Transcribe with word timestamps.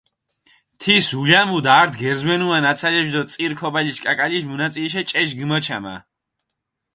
თის 0.83 1.05
ულამუდჷ 1.19 1.69
ართ 1.81 1.91
გერზვენუა 2.01 2.57
ნაცალაშ 2.65 3.07
დო 3.13 3.21
წირ 3.31 3.51
ქობალიშ 3.59 3.97
კაკალიშ 4.05 4.43
მუნაწიიშე 4.49 5.01
ჭეშ 5.09 5.29
გიმოჩამა. 5.39 5.95